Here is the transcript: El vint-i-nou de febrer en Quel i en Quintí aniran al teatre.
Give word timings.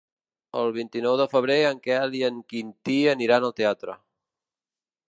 El 0.61 0.71
vint-i-nou 0.77 1.17
de 1.21 1.27
febrer 1.33 1.59
en 1.73 1.83
Quel 1.89 2.17
i 2.21 2.25
en 2.31 2.41
Quintí 2.55 2.97
aniran 3.13 3.49
al 3.51 3.57
teatre. 3.63 3.99